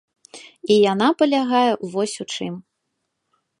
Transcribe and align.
І 0.75 0.77
яна 0.93 1.09
палягае 1.19 1.69
вось 1.93 2.17
у 2.25 2.29
чым. 2.35 2.53